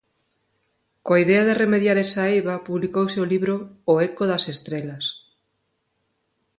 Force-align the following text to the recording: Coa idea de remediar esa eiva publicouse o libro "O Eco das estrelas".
Coa 1.05 1.21
idea 1.25 1.43
de 1.47 1.57
remediar 1.63 1.97
esa 2.05 2.23
eiva 2.35 2.63
publicouse 2.67 3.17
o 3.23 3.29
libro 3.33 3.55
"O 3.91 3.93
Eco 4.09 4.23
das 4.31 4.45
estrelas". 4.53 5.05